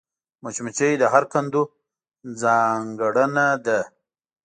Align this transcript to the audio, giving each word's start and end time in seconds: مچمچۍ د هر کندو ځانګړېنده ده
مچمچۍ 0.43 0.93
د 0.99 1.03
هر 1.13 1.23
کندو 1.31 1.61
ځانګړېنده 2.41 3.47
ده 3.65 3.79